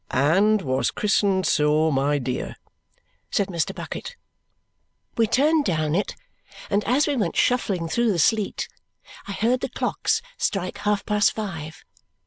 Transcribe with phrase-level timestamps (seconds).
[0.09, 2.55] "And was christened so, my dear,"
[3.29, 3.71] said Mr.
[3.75, 4.15] Bucket.
[5.15, 6.15] We turned down it,
[6.71, 8.67] and as we went shuffling through the sleet,
[9.27, 11.85] I heard the clocks strike half past five.